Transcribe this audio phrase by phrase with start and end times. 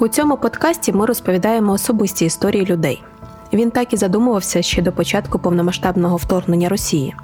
[0.00, 3.02] У цьому подкасті ми розповідаємо особисті історії людей.
[3.52, 7.14] Він так і задумувався ще до початку повномасштабного вторгнення Росії,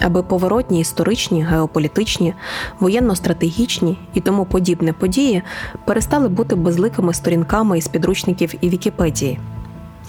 [0.00, 2.34] аби поворотні історичні, геополітичні,
[2.80, 5.42] воєнно-стратегічні і тому подібні події
[5.84, 9.40] перестали бути безликими сторінками із підручників і Вікіпедії,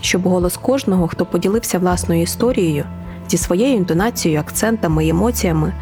[0.02, 2.86] щоб голос кожного, хто поділився власною історією,
[3.30, 5.74] зі своєю інтонацією, акцентами і емоціями,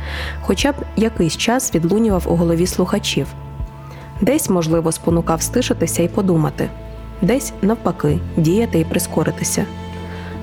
[0.42, 3.28] хоча б якийсь час відлунював у голові слухачів.
[4.22, 6.70] Десь, можливо, спонукав стишитися і подумати,
[7.22, 9.66] десь, навпаки, діяти і прискоритися.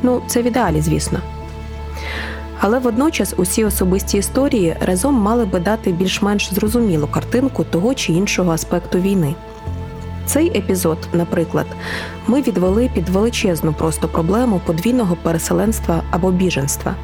[0.02, 1.18] Ну, це в ідеалі, звісно.
[2.60, 8.52] Але водночас усі особисті історії разом мали би дати більш-менш зрозумілу картинку того чи іншого
[8.52, 9.34] аспекту війни.
[10.27, 11.66] Цей епізод, наприклад,
[12.27, 16.94] ми відвели під величезну просто проблему подвійного переселенства або біженства.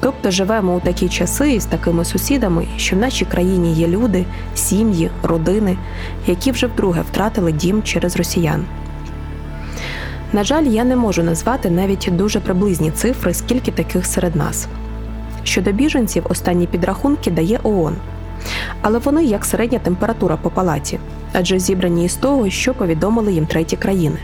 [0.00, 5.10] Тобто живемо у такі часи із такими сусідами, що в нашій країні є люди, сім'ї,
[5.22, 5.76] родини,
[6.26, 8.64] які вже вдруге втратили дім через росіян.
[10.32, 14.68] На жаль, я не можу назвати навіть дуже приблизні цифри, скільки таких серед нас.
[15.44, 17.96] Щодо біженців, останні підрахунки дає ООН.
[18.82, 20.98] Але вони як середня температура по палаті,
[21.32, 24.16] адже зібрані із того, що повідомили їм треті країни.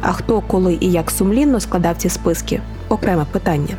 [0.00, 3.76] А хто, коли і як сумлінно складав ці списки окреме питання.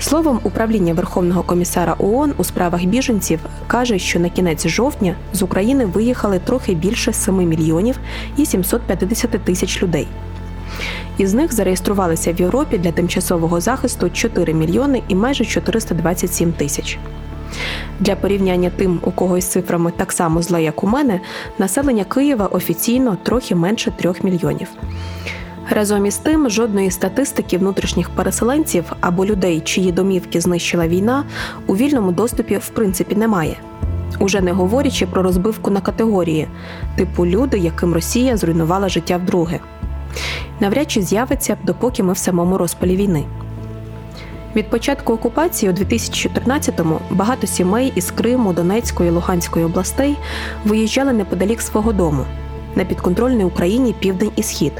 [0.00, 5.84] Словом, управління Верховного комісара ООН у справах біженців каже, що на кінець жовтня з України
[5.84, 7.98] виїхали трохи більше 7 мільйонів
[8.36, 10.08] і 750 тисяч людей.
[11.18, 16.98] Із них зареєструвалися в Європі для тимчасового захисту 4 мільйони і майже 427 тисяч.
[18.00, 21.20] Для порівняння тим, у кого із цифрами так само зле, як у мене,
[21.58, 24.68] населення Києва офіційно трохи менше 3 мільйонів.
[25.70, 31.24] Разом із тим, жодної статистики внутрішніх переселенців або людей, чиї домівки знищила війна,
[31.66, 33.56] у вільному доступі в принципі немає.
[34.18, 36.48] Уже не говорячи про розбивку на категорії,
[36.96, 39.60] типу люди, яким Росія зруйнувала життя вдруге.
[40.60, 43.24] Навряд чи з'явиться, допоки ми в самому розпалі війни.
[44.56, 50.16] Від початку окупації у 2014-му багато сімей із Криму, Донецької і Луганської областей
[50.64, 52.24] виїжджали неподалік свого дому
[52.74, 54.72] на підконтрольній Україні південь і схід.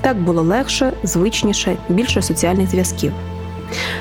[0.00, 3.12] Так було легше, звичніше, більше соціальних зв'язків.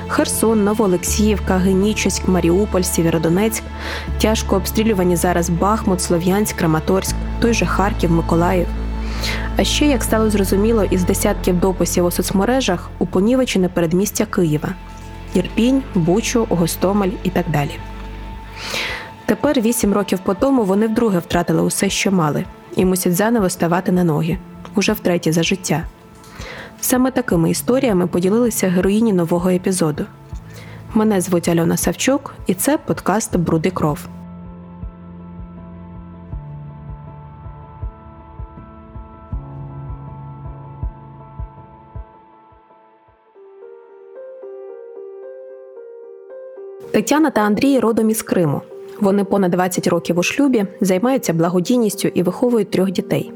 [0.08, 3.64] Херсон, Новоолексіївка, Генічеськ, Маріуполь, Сєвєродонецьк,
[4.22, 8.68] тяжко обстрілювані зараз Бахмут, Слов'янськ, Краматорськ, той же Харків, Миколаїв.
[9.58, 14.70] А ще, як стало зрозуміло, із десятків дописів у соцмережах у понівечене передмістя Києва
[15.34, 17.72] Ірпінь, Бучу, Гостомель і так далі.
[19.26, 22.46] Тепер, вісім років по тому, вони вдруге втратили усе, що мали,
[22.76, 24.38] і мусять заново ставати на ноги
[24.76, 25.86] уже втретє за життя.
[26.82, 30.06] Саме такими історіями поділилися героїні нового епізоду.
[30.94, 34.00] Мене звуть Альона Савчук, і це подкаст Бруди кров.
[46.92, 48.62] Тетяна та Андрій родом із Криму.
[49.00, 53.32] Вони понад 20 років у шлюбі, займаються благодійністю і виховують трьох дітей.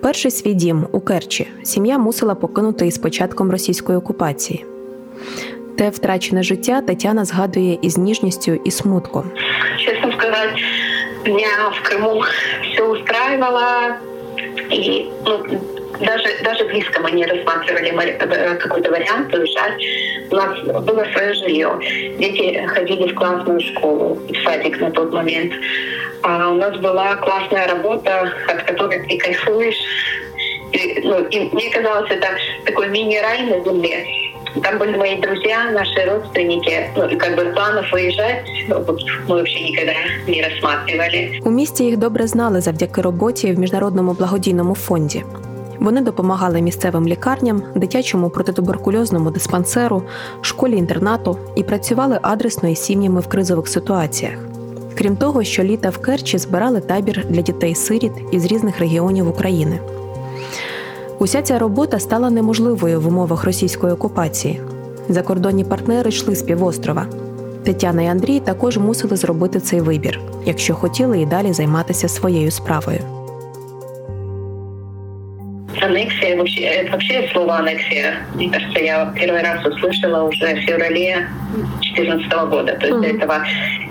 [0.00, 4.64] Перший свій дім у Керчі сім'я мусила покинути із початком російської окупації.
[5.78, 9.24] Те втрачене життя Тетяна згадує із ніжністю і смутком.
[9.78, 10.62] Чесно сказати,
[11.26, 12.22] мене в Криму
[12.72, 13.94] все устраивало,
[14.70, 15.60] і ну,
[15.99, 19.81] даже, даже близко мы не рассматривали э, какой-то вариант уезжать.
[20.31, 21.77] У нас было свое жилье.
[22.19, 25.53] Дети ходили в классную школу, в садик на тот момент.
[26.23, 29.75] А у нас была классная работа, от которой ты кайфуешь.
[30.71, 32.27] И, ну, и мне казалось, это
[32.65, 34.05] такой мини-рай на земле.
[34.63, 36.89] Там были мои друзья, наши родственники.
[36.95, 39.93] Ну, и как бы планов выезжать ну, вот, мы вообще никогда
[40.27, 41.41] не рассматривали.
[41.43, 45.23] У місті їх добре знали завдяки роботі в міжнародному благодійному фонді.
[45.80, 50.02] Вони допомагали місцевим лікарням, дитячому протитуберкульозному диспансеру,
[50.40, 54.38] школі інтернату і працювали адресно із сім'ями в кризових ситуаціях.
[54.98, 59.80] Крім того, що літа в Керчі збирали табір для дітей-сиріт із різних регіонів України.
[61.18, 64.60] Уся ця робота стала неможливою в умовах російської окупації.
[65.08, 67.06] Закордонні партнери йшли з півострова.
[67.62, 73.17] Тетяна і Андрій також мусили зробити цей вибір, якщо хотіли і далі займатися своєю справою.
[75.82, 81.28] Аннексия, вообще, это вообще слово аннексия, мне кажется, я первый раз услышала уже в феврале
[81.94, 82.72] 2014 года.
[82.74, 83.00] То есть mm-hmm.
[83.00, 83.44] до этого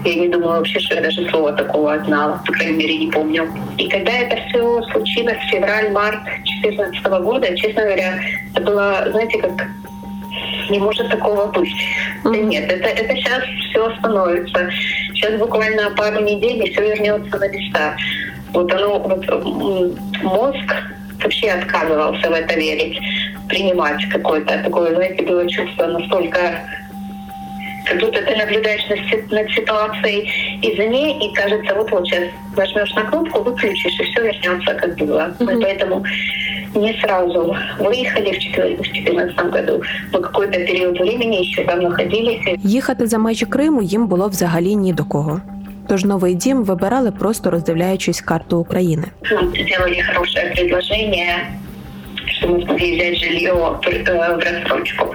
[0.04, 3.50] я не думала вообще, что я даже слова такого знала, по крайней мере, не помню.
[3.78, 8.20] И когда это все случилось, февраль-март 2014 года, честно говоря,
[8.54, 9.68] это было, знаете, как
[10.70, 11.74] не может такого быть.
[12.24, 12.32] Mm-hmm.
[12.32, 14.70] Да нет, это, это сейчас все остановится.
[15.14, 17.96] Сейчас буквально пару недель и все вернется на места.
[18.54, 19.44] Вот оно, вот
[20.24, 20.74] мозг
[21.23, 22.99] вообще отказывался в это верить,
[23.49, 26.39] принимать какое-то такое, знаете, было чувство настолько
[27.85, 30.31] как будто ты наблюдаешь над, над ситуацией
[30.63, 32.25] извне, и кажется, вот вот сейчас
[32.57, 35.35] нажмешь на кнопку, выключишь, и все вернется, как было.
[35.39, 35.45] Mm-hmm.
[35.45, 36.05] Мы поэтому
[36.75, 39.83] не сразу выехали в 2014 году.
[40.13, 42.41] Мы какой-то период времени еще там находились.
[42.65, 45.41] Їхати за межі Криму їм було взагалі ні до кого.
[45.89, 49.05] Тож новий дім вибирали просто роздивляючись карту України.
[49.31, 51.37] Нам сделали хорошее предложение
[52.43, 55.15] что мы смогли взять жилье в рассрочку.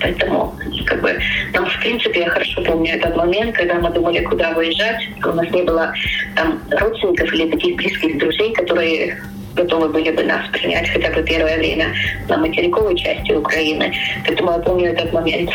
[0.00, 0.54] Поэтому
[0.86, 1.18] как бы
[1.54, 5.08] нам, в принципе, я хорошо помню этот момент, когда мы думали, куда выезжать.
[5.24, 5.92] У нас не было
[6.36, 9.18] там родственников или таких близких друзей, которые
[9.54, 11.92] готовы были бы нас принять хотя бы первое время
[12.28, 13.92] на материковой части Украины.
[14.26, 15.50] Поэтому я помню этот момент,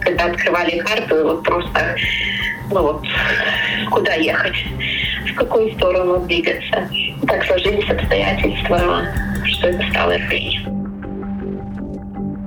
[0.00, 1.96] когда открывали карту, и вот просто,
[2.71, 3.01] ну вот,
[3.91, 4.65] куда ехать,
[5.25, 6.89] в какую сторону двигаться.
[7.27, 9.07] Так сложились обстоятельства,
[9.45, 10.81] що це стало Ірпінь.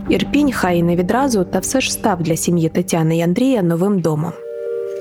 [0.09, 4.01] Ірпінь, хай і не відразу, та все ж став для сім'ї Тетяни і Андрія новим
[4.01, 4.33] домом.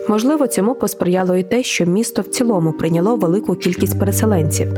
[0.08, 4.68] Можливо, цьому посприяло і те, що місто в цілому прийняло велику кількість переселенців.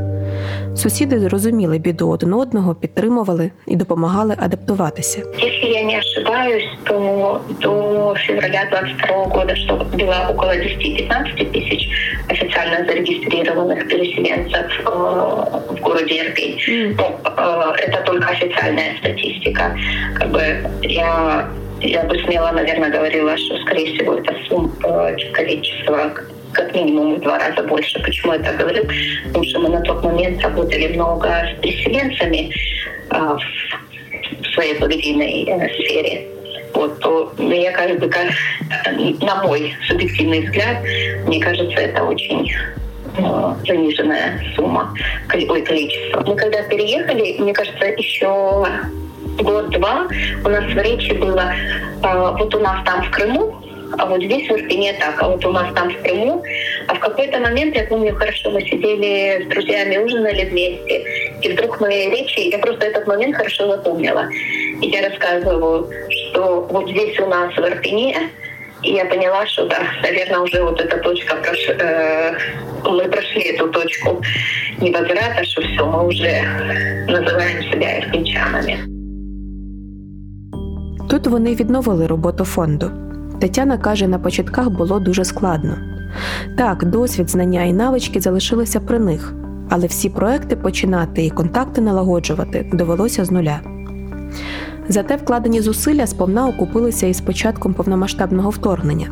[0.75, 5.23] Сусіди зрозуміли біду один одного, підтримували і допомагали адаптуватися.
[5.39, 11.89] Якщо я не ошибаюсь, то до февраля 22 года, что было около 10-15 тысяч
[12.29, 14.89] официально зарегистрированных переселенцев э,
[15.75, 16.57] в городе Ирпень.
[16.69, 16.95] Mm.
[16.97, 19.75] Ну, э, это только официальная статистика.
[20.19, 20.41] Как бы
[20.81, 21.49] я
[21.80, 26.12] я бы смело, наверное, говорила, что, скорее всего, это сумма э, количество
[26.52, 28.00] как минимум в два раза больше.
[28.02, 28.84] Почему я так говорю?
[29.26, 32.50] Потому что мы на тот момент работали много с переселенцами
[33.10, 36.26] а, в своей благодійной э, сфере.
[36.72, 38.26] Вот, то мне кажется, как,
[39.22, 40.78] на мой субъективный взгляд,
[41.26, 42.50] мне кажется, это очень
[43.18, 44.94] э, заниженная сумма,
[45.32, 46.22] ой, количество.
[46.26, 48.66] Мы когда переехали, мне кажется, еще
[49.42, 50.06] год-два
[50.44, 51.52] у нас в речи было,
[52.02, 53.62] э, вот у нас там в Крыму
[53.98, 56.42] а вот здесь в Ирпене так, а вот у нас там в Крыму.
[56.88, 61.04] А в какой-то момент, я помню хорошо, мы сидели с друзьями, ужинали вместе,
[61.42, 64.28] и вдруг мои речи, я просто этот момент хорошо запомнила.
[64.82, 68.30] И я рассказываю, что вот здесь у нас в Ирпене,
[68.82, 71.68] и я поняла, что да, наверное, уже вот эта точка, прош...
[71.68, 72.36] э,
[72.84, 74.20] мы прошли эту точку
[74.80, 76.42] невозврата, что все, мы уже
[77.08, 78.95] называем себя ирпенчанами.
[81.06, 82.90] Тут вони відновили роботу фонду.
[83.40, 85.74] Тетяна каже, на початках було дуже складно.
[86.58, 89.34] Так, досвід, знання і навички залишилися при них,
[89.68, 93.60] але всі проекти починати і контакти налагоджувати довелося з нуля.
[94.88, 99.06] Зате вкладені зусилля сповна окупилися із початком повномасштабного вторгнення.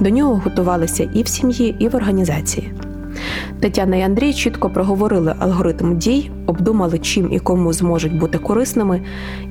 [0.00, 2.72] До нього готувалися і в сім'ї, і в організації.
[3.60, 9.00] Тетяна і Андрій чітко проговорили алгоритм дій, обдумали, чим і кому зможуть бути корисними,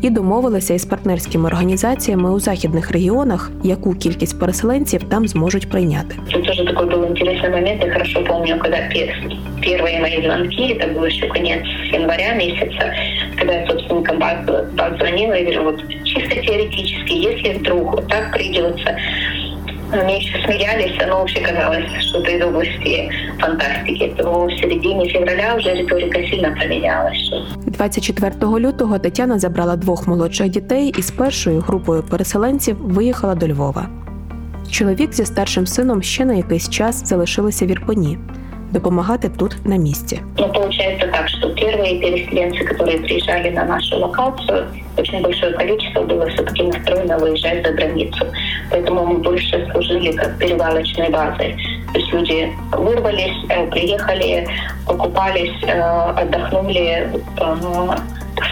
[0.02, 6.16] і домовилися із партнерськими організаціями у західних регіонах, яку кількість переселенців там зможуть прийняти.
[6.34, 7.84] Це теж такий був цікавий момент.
[7.86, 8.78] Я хорошо пам'ятаю, коли
[9.62, 12.94] перші мої дзвонки, це було ще кінець января місяця,
[13.40, 14.20] коли я собственникам
[14.78, 18.98] позвонила і говорю, чисто теоретически, если вдруг так придется
[19.92, 24.14] Они еще смеялись, оно вообще казалось что-то из области фантастики.
[24.18, 27.42] То в середині февраля вже риторика сильно помінялася.
[27.66, 33.90] 24 лютого Тетяна забрала двох молодших дітей і з першою групою переселенців виїхала до Львова.
[34.72, 38.18] Чоловік зі старшим сином ще на якийсь час залишилися в Ірпені
[38.75, 40.21] допомагати тут на місці.
[40.39, 44.65] Ну, получается так, что первые переселенцы, которые приезжали на нашу локацию,
[44.99, 48.27] очень большое количество было все-таки настроено выезжать за границу.
[48.71, 51.57] Поэтому мы больше служили как перевалочной базой.
[51.93, 54.47] То есть люди вырвались, э, приехали,
[54.87, 55.81] покупались, э,
[56.23, 57.09] отдохнули,
[57.41, 57.97] э,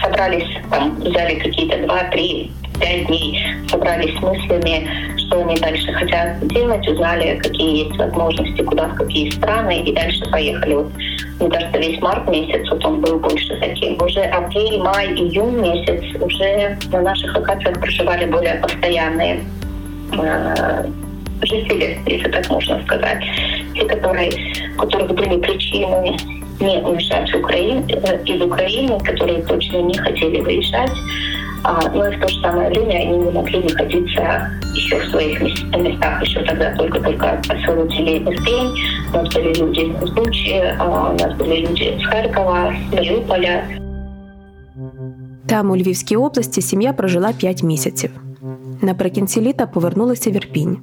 [0.01, 6.46] собрались, там, взяли какие-то два, три, пять дней, собрались с мыслями, что они дальше хотят
[6.48, 10.74] делать, узнали, какие есть возможности, куда, в какие страны, и дальше поехали.
[10.74, 10.90] Вот,
[11.40, 14.00] мне кажется, весь март месяц вот он был больше таким.
[14.02, 19.40] Уже апрель, май, июнь месяц уже на наших локациях проживали более постоянные
[20.12, 20.84] э,
[21.42, 23.22] жители, если так можно сказать.
[23.74, 24.30] Те, которые,
[24.74, 26.16] у которых были причины
[26.60, 30.90] не уезжать в Украину, э, из Украины, которые точно не хотели выезжать,
[31.63, 35.41] а, но и в то же самое время они не могли находиться еще в своих
[35.41, 38.71] местах, еще тогда только-только освободили Ирпень,
[39.13, 43.63] у нас были люди из Бучи, а, у нас были люди з Харкова, з Маріуполя.
[45.45, 48.09] Там у Львівській області сім'я прожила 5 місяців.
[48.81, 50.77] Наприкінці літа повернулися в Ірпінь,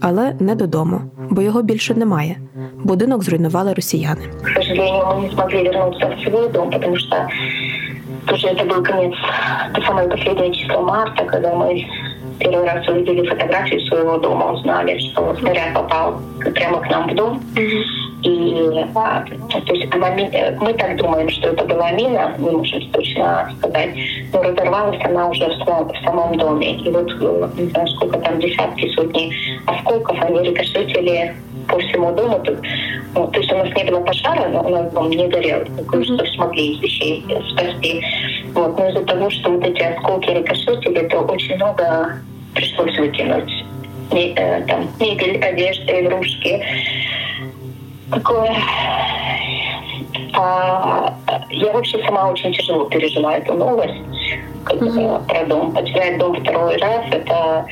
[0.00, 1.00] але не додому,
[1.30, 2.36] бо його більше немає.
[2.84, 4.20] Будинок зруйнували росіяни.
[4.42, 7.16] К сожалению, мы не змогли вернуться в свой дом, потому что
[8.29, 9.13] тоже это был конец,
[9.73, 11.85] это самое последнее число марта, когда мы
[12.39, 16.21] первый раз увидели фотографию своего дома, узнали, что снаряд попал
[16.53, 17.41] прямо к нам в дом.
[18.21, 20.09] И а, то есть она,
[20.59, 23.91] мы так думаем, что это была мина, не можем точно сказать,
[24.33, 26.75] но разорвалась она уже в самом, в самом доме.
[26.75, 27.07] И вот
[27.57, 29.33] не знаю, сколько там десятки, сотни
[29.65, 31.33] осколков, они рикошетили
[31.69, 32.39] по всему дому.
[32.43, 32.59] Тут,
[33.15, 35.63] ну, то есть у нас не было пожара, но у нас дом не горел.
[35.91, 38.03] Мы что смогли из вещей спасти.
[38.53, 38.77] Вот.
[38.77, 42.19] Но из-за того, что вот эти осколки рикошетили, то очень много
[42.53, 43.51] пришлось выкинуть.
[44.11, 46.63] Э, там, мебель, одежда, игрушки.
[48.11, 48.55] Такое...
[50.33, 51.13] А,
[51.49, 54.01] я вообще сама очень тяжело пережила эту новость
[54.65, 55.27] mm-hmm.
[55.27, 55.73] про дом.
[55.73, 57.65] Потерять дом второй раз— это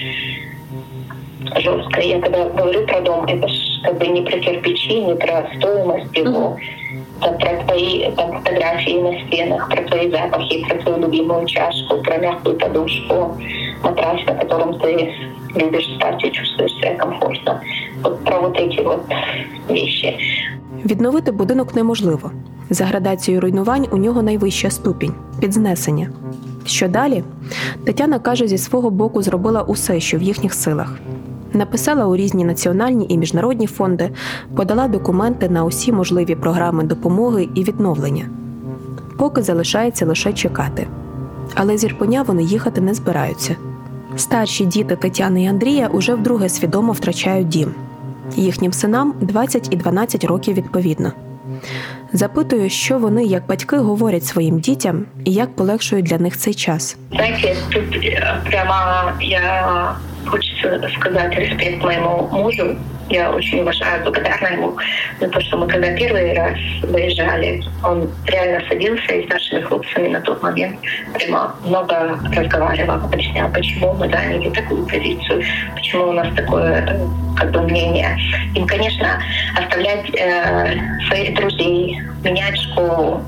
[1.56, 2.02] жестко.
[2.02, 6.17] Я когда говорю про дом, это ж как бы не про кирпичи, не про стоимость
[6.17, 6.57] его.
[6.57, 6.83] Mm-hmm.
[7.23, 12.19] Это про твои там, фотографии на стенах, про твои запахи, про твою любимую чашку, про
[12.19, 13.37] мягкую подушку,
[13.83, 15.13] матрас, на котором ты
[15.55, 17.61] любишь спать и чувствуешь себя комфортно.
[18.05, 19.03] От про вот эти вот
[19.69, 20.19] вещи.
[20.85, 22.31] Відновити будинок неможливо.
[22.71, 26.11] За градацією руйнувань у нього найвища ступінь підзнесення.
[26.67, 27.25] Що далі?
[27.85, 30.99] Тетяна каже, зі свого боку зробила усе, що в їхніх силах.
[31.54, 34.10] Написала у різні національні і міжнародні фонди,
[34.56, 38.26] подала документи на усі можливі програми допомоги і відновлення.
[39.18, 40.88] Поки залишається лише чекати.
[41.56, 43.56] Але з Ірпеня вони їхати не збираються.
[44.16, 47.72] Старші діти Тетяни і Андрія уже вдруге свідомо втрачають дім.
[48.36, 51.12] Їхнім синам 20 і 12 років відповідно.
[52.14, 56.98] Запитую, що вони, як батьки, говорять своїм дітям і як полегшують для них цей час.
[57.12, 58.74] Знаєте, тут е, прямо
[59.22, 59.96] я
[60.28, 62.78] хочется сказать респект моему мужу.
[63.10, 64.78] Я очень уважаю, благодарна ему
[65.22, 70.10] за то, что мы когда первый раз выезжали, он реально садился и с нашими хлопцами
[70.10, 70.78] на тот момент
[71.14, 75.42] прямо много разговаривал, объяснял, почему мы заняли такую позицию,
[75.76, 77.00] почему у нас такое
[77.38, 78.18] как бы мнение.
[78.56, 79.22] Им, конечно,
[79.58, 80.76] оставлять э,
[81.08, 83.24] своих друзей, менять школу,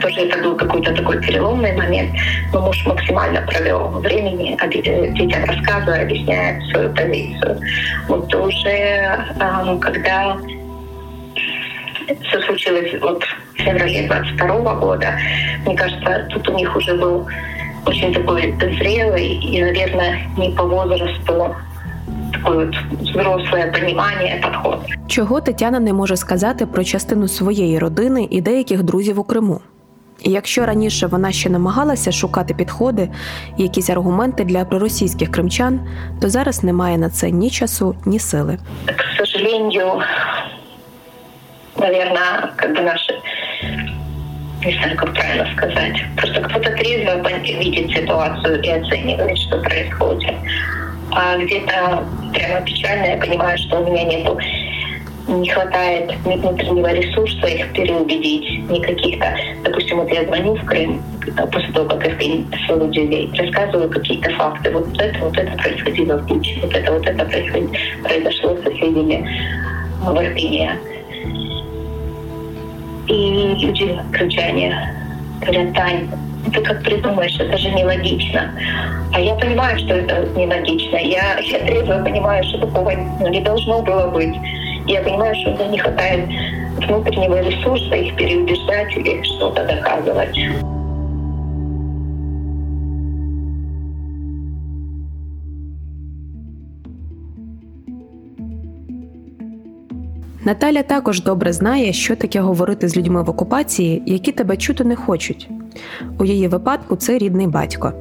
[0.00, 2.10] тоже это был какой-то такой переломный момент.
[2.52, 4.56] Но муж максимально провел времени,
[5.14, 7.60] детям рассказывая, объясняя свою позицию.
[8.08, 9.18] Вот уже
[9.80, 10.36] когда
[12.28, 13.22] все случилось вот
[13.54, 15.18] в феврале 22 года,
[15.66, 17.26] мне кажется, тут у них уже был
[17.86, 21.54] очень такой зрелый и, наверное, не по возрасту
[22.32, 24.78] такое от взросле понімання, підход.
[25.06, 29.60] Чого Тетяна не може сказати про частину своєї родини і деяких друзів у Криму?
[30.23, 33.09] І якщо раніше вона ще намагалася шукати підходи,
[33.57, 35.79] якісь аргументи для проросійських кримчан,
[36.21, 38.57] то зараз немає на це ні часу, ні сили.
[38.85, 40.01] К сожалению,
[41.79, 43.13] наверное, как бы наши
[44.65, 45.95] не знаю, как правильно сказать.
[46.15, 50.35] Просто кто-то трезво видит ситуацию и оценивает, что происходит.
[51.11, 54.37] А где-то прямо печально я понимаю, что у меня нету
[55.27, 59.35] не хватает внутреннего ресурса их переубедить, ни каких-то...
[59.63, 61.01] Допустим, вот я звоню в Крым
[61.51, 64.71] после того, как я в Крым людей, рассказываю какие-то факты.
[64.71, 67.25] Вот это, вот это происходило в Буче, вот это, вот это
[68.03, 69.29] произошло с соседями
[70.01, 70.77] в Ирпине.
[73.07, 74.93] И люди, кричание,
[75.41, 76.09] говорят, Тань,
[76.53, 78.51] ты как придумаешь, это же нелогично.
[79.13, 80.97] А я понимаю, что это нелогично.
[80.97, 84.35] Я, я трезво понимаю, что такого не должно было быть.
[84.87, 86.25] Я понимаю, что мне не хватает
[86.77, 90.37] внутреннего ресурса их переубеждать или что-то доказывать.
[100.45, 104.95] Наталя також добре знає, що таке говорити з людьми в окупації, які тебе чути не
[104.95, 105.49] хочуть.
[106.19, 107.93] У її випадку це рідний батько.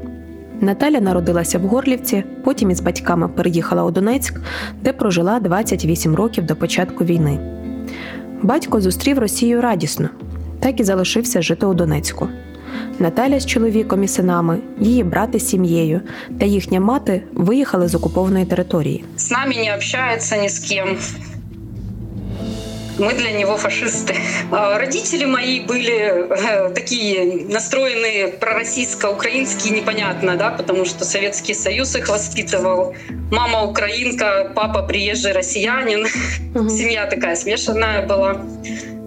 [0.60, 4.40] Наталя народилася в Горлівці, потім із батьками переїхала у Донецьк,
[4.82, 7.38] де прожила 28 років до початку війни.
[8.42, 10.08] Батько зустрів Росію радісно,
[10.60, 12.28] так і залишився жити у Донецьку.
[12.98, 16.00] Наталя з чоловіком і синами, її брати з сім'єю
[16.38, 19.04] та їхня мати виїхали з окупованої території.
[19.16, 20.96] З нами не общаються ні з ким.
[22.98, 24.14] Мы для него фашисты.
[24.50, 32.08] А родители мои были э, такие настроенные пророссийско-украинские, непонятно, да, потому что Советский Союз их
[32.08, 32.94] воспитывал.
[33.30, 36.06] Мама украинка, папа приезжий россиянин.
[36.54, 36.68] Угу.
[36.70, 38.40] Семья такая смешанная была.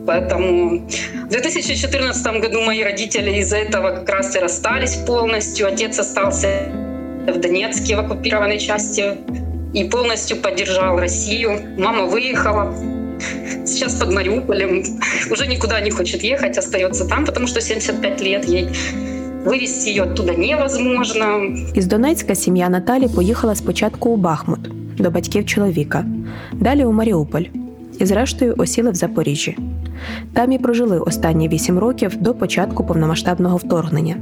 [0.05, 5.67] Поэтому в 2014 году мои родители из-за этого как раз и расстались полностью.
[5.67, 6.69] Отец остался
[7.27, 9.17] в Донецке, в оккупированной части,
[9.73, 11.75] и полностью поддержал Россию.
[11.77, 12.73] Мама выехала.
[13.65, 14.83] Сейчас под Мариуполем.
[15.31, 18.69] Уже никуда не хочет ехать, остается там, потому что 75 лет ей.
[19.45, 21.41] Вивезти її оттуда невозможно.
[21.73, 24.59] Із Донецька сім'я Наталі поїхала спочатку у Бахмут
[24.97, 26.05] до батьків чоловіка,
[26.53, 27.43] далі у Маріуполь
[27.99, 29.57] і, зрештою, осіли в Запоріжжі.
[30.33, 34.15] Там і прожили останні вісім років до початку повномасштабного вторгнення.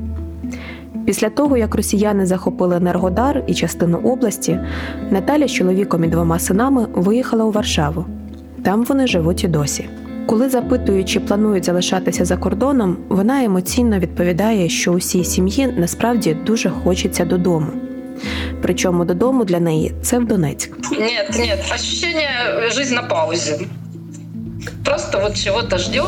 [1.05, 4.59] Після того, як росіяни захопили Енергодар і частину області,
[5.11, 8.05] Наталя з чоловіком і двома синами виїхала у Варшаву.
[8.63, 9.89] Там вони живуть і досі.
[10.25, 16.69] Коли запитують, чи планують залишатися за кордоном, вона емоційно відповідає, що усій сім'ї насправді дуже
[16.69, 17.67] хочеться додому.
[18.61, 20.91] Причому додому для неї це в Донецьк.
[20.91, 22.29] Ні, ні, ощущение
[22.71, 23.67] жизнь на паузі.
[24.85, 26.05] Просто вот чего-то ждем,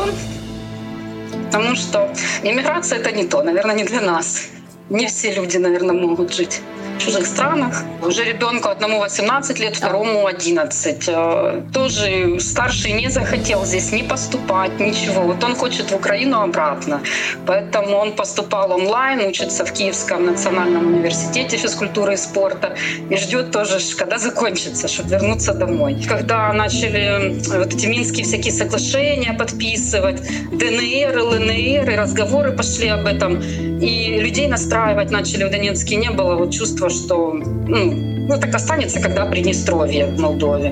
[1.50, 2.08] потому что
[2.42, 4.50] иммиграция это не то, наверное, не для нас.
[4.90, 7.84] Не все люди, могут жить в чужих странах.
[8.02, 11.08] Уже ребенку одному 18 лет, второму 11.
[11.08, 15.22] Э, тоже старший не захотел здесь не поступать, ничего.
[15.22, 17.00] Вот он хочет в Украину обратно.
[17.46, 22.74] Поэтому он поступал онлайн, учится в Киевском национальном университете физкультуры и спорта
[23.10, 26.04] и ждет тоже, когда закончится, чтобы вернуться домой.
[26.08, 30.20] Когда начали вот эти минские всякие соглашения подписывать,
[30.52, 36.34] ДНР, ЛНР, и разговоры пошли об этом, и людей настраивать начали в Донецке, не было
[36.34, 40.71] вот чувства, что ну, ну так останется, когда Приднестровье в Молдове.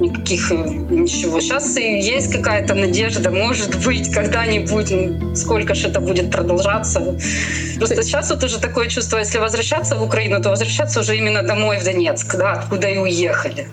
[0.00, 0.56] Никаких э,
[0.90, 1.40] ничего.
[1.40, 7.00] Сейчас и есть какая-то надежда, может быть, когда-нибудь, ну, сколько же это будет продолжаться.
[7.78, 11.78] Просто сейчас вот уже такое чувство, если возвращаться в Украину, то возвращаться уже именно домой
[11.78, 13.66] в Донецк, да, откуда и уехали.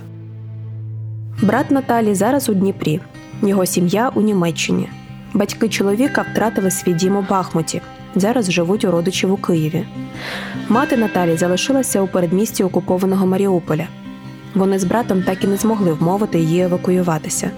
[1.41, 2.99] Брат Наталі зараз у Дніпрі,
[3.41, 4.89] його сім'я у Німеччині.
[5.33, 7.81] Батьки чоловіка втратили свій дім у Бахмуті.
[8.14, 9.84] Зараз живуть у родичів у Києві.
[10.68, 13.86] Мати Наталі залишилася у передмісті окупованого Маріуполя.
[14.54, 17.50] Вони з братом так і не змогли вмовити її евакуюватися.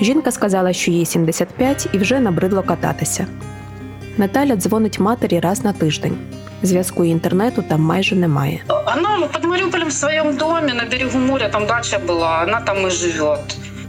[0.00, 3.26] Жінка сказала, що їй 75 і вже набридло кататися.
[4.16, 6.18] Наталя дзвонить матері раз на тиждень.
[6.62, 8.60] Зв'язку інтернету там майже немає.
[8.68, 12.90] Вона під Маріуполем в своєму домі на берегу моря, там дача була, вона там і
[12.90, 13.38] живе.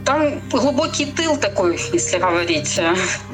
[0.04, 2.80] Там глубокий тыл такой, если говорить.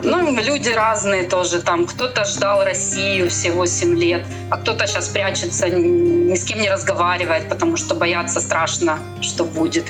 [0.02, 1.86] Ну, люди разные тоже там.
[1.86, 7.48] Кто-то ждал Россию все 8 лет, а кто-то сейчас прячется, ни с кем не разговаривает,
[7.48, 9.86] потому что боятся страшно, что будет.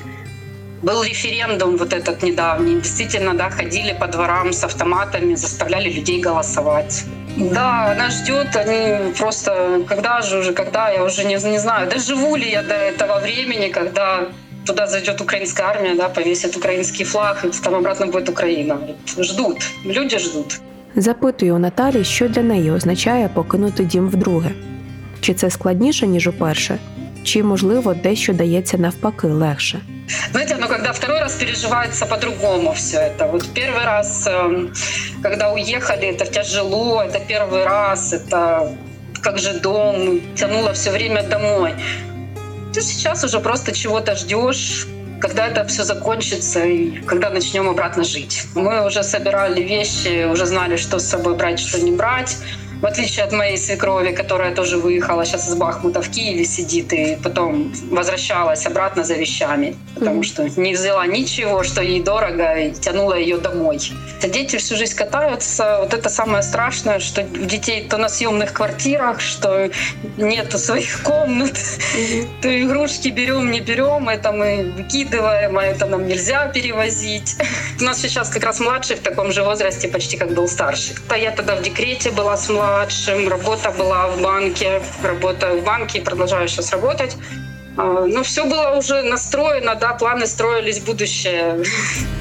[0.83, 2.81] Был референдум вот этот недавний.
[2.81, 7.05] Действительно, да, ходили по дворам с автоматами, заставляли людей голосовать.
[7.37, 12.37] Да, она ждет, они просто, когда же уже, когда, я уже не, не знаю, доживу
[12.37, 14.29] ли я до этого времени, когда
[14.66, 18.78] туда зайдет украинская армия, да, повесит украинский флаг, и там обратно будет Україна.
[19.18, 20.60] Ждуть, люди ждуть.
[20.96, 24.52] Запитую у Наталі, що для неї означає покинути дім вдруге.
[25.22, 26.78] Чи це складніше, ніж уперше?
[27.24, 29.80] Чи, можливо, дещо дається навпаки легше?
[30.32, 33.32] Знаете, ну когда второй раз переживается по-другому все это.
[33.32, 34.70] Вот первый раз, эм,
[35.22, 38.70] когда уехали, это тяжело, это первый раз, это
[39.22, 41.72] как же дом, тянуло все время домой
[42.76, 44.88] ты сейчас уже просто чего-то ждешь,
[45.20, 48.48] когда это все закончится и когда начнем обратно жить.
[48.56, 52.38] Мы уже собирали вещи, уже знали, что с собой брать, что не брать
[52.81, 57.17] В отличие от моей свекрови, которая тоже выехала сейчас из Бахмута в Киеве сидит и
[57.23, 63.15] потом возвращалась обратно за вещами, потому что не взяла ничего, что ей дорого, и тянула
[63.15, 63.79] ее домой.
[64.23, 65.79] Дети всю жизнь катаются.
[65.81, 69.71] Вот это самое страшное, что у детей то на съемных квартирах, что
[70.17, 72.29] нету своих комнат, mm-hmm.
[72.43, 77.37] то игрушки берем, не берем, это мы выкидываем, а это нам нельзя перевозить.
[77.81, 80.97] У нас сейчас как раз младший в таком же возрасте, почти как был старший.
[81.17, 83.29] Я тогда в декрете была с младшим, младшим.
[83.29, 84.83] Работа была в банке.
[85.03, 87.17] Работаю в банке и продолжаю сейчас работать.
[87.77, 91.63] А, ну, все было уже настроено, да, планы строились будущее.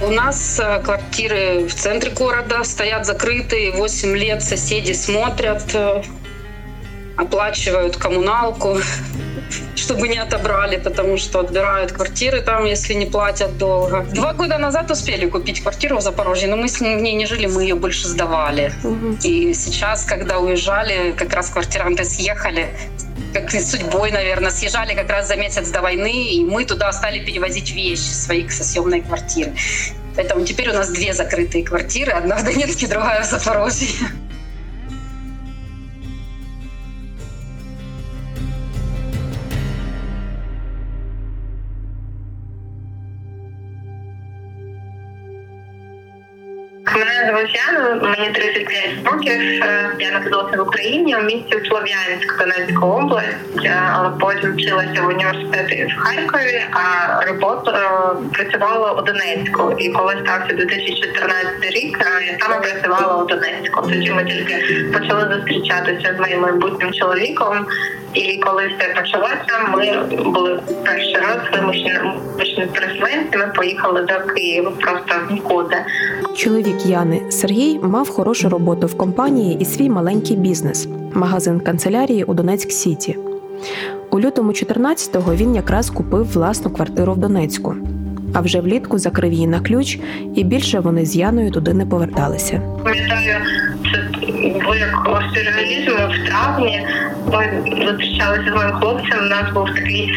[0.02, 6.04] У нас э, квартиры в центре города стоят закрытые, 8 лет соседи смотрят, э,
[7.16, 8.80] оплачивают коммуналку,
[9.86, 14.02] чтобы не отобрали, потому что отбирают квартиры там, если не платят долго.
[14.14, 17.62] Два года назад успели купить квартиру в Запорожье, но мы с ней не жили, мы
[17.62, 18.72] ее больше сдавали.
[18.84, 19.18] Угу.
[19.24, 22.68] И сейчас, когда уезжали, как раз квартиранты съехали,
[23.34, 27.72] как судьбой, наверное, съезжали как раз за месяц до войны, и мы туда стали перевозить
[27.76, 29.54] вещи свои со съемной квартиры.
[30.16, 33.90] Поэтому теперь у нас две закрытые квартиры, одна в Донецке, другая в Запорожье.
[47.04, 49.32] Звуть Яна, мені 35 років.
[49.64, 55.08] Е, я народилася в Україні у місті Слов'янськ, Донецька область, е, але потім вчилася в
[55.08, 57.72] університеті в Харкові, а роботу
[58.34, 59.76] працювала у Донецьку.
[59.78, 63.82] І коли стався 2014 рік, я саме працювала у Донецьку.
[63.82, 67.68] Тоді ми тільки почали зустрічатися з моїм майбутнім чоловіком.
[68.14, 73.38] І коли все почалося, ми були перший раз вимушені переселенці.
[73.38, 75.78] Ми поїхали до Києва просто нікуди.
[76.36, 82.34] Чоловік Яни Сергій мав хорошу роботу в компанії і свій маленький бізнес магазин канцелярії у
[82.34, 83.18] Донецьк Сіті.
[84.12, 87.76] У лютому 14-го він якраз купив власну квартиру в Донецьку,
[88.36, 90.00] а вже влітку закрив її на ключ,
[90.36, 92.62] і більше вони з Яною туди не поверталися.
[92.84, 93.36] Пам'ятаю,
[93.94, 94.20] це
[94.64, 96.88] було як сюрреалізму в травні.
[97.34, 99.20] Ми зустрічалися з моїм хлопцем.
[99.26, 100.14] У нас був такий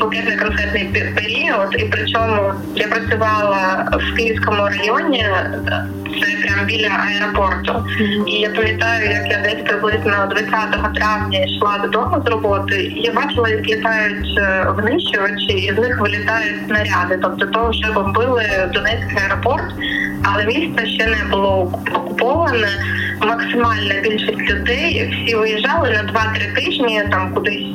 [0.00, 5.26] букетний концертний період, і причому я працювала в Київському районі.
[6.20, 7.84] Це прямо біля аеропорту.
[8.26, 13.12] І я пам'ятаю, як я десь приблизно 20 травня йшла додому з роботи, і я
[13.12, 17.18] бачила, як літають е, винищувачі, і з них вилітають снаряди.
[17.22, 19.74] Тобто, то вже бомбили Донецький аеропорт,
[20.22, 22.68] але місто ще не було окуповане.
[23.22, 27.66] Максимальна більшість людей всі виїжджали на 2-3 тижні там кудись.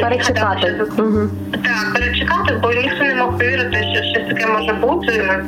[0.00, 0.82] Перечекати.
[0.98, 1.28] Угу.
[1.52, 5.42] Так, перечекати, бо ніхто не мог повірити, що щось таке може бути